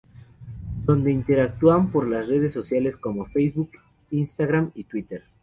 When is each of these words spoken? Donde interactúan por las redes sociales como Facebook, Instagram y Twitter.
Donde 0.85 1.11
interactúan 1.11 1.91
por 1.91 2.07
las 2.07 2.27
redes 2.27 2.51
sociales 2.51 2.97
como 2.97 3.27
Facebook, 3.27 3.69
Instagram 4.09 4.71
y 4.73 4.85
Twitter. 4.85 5.25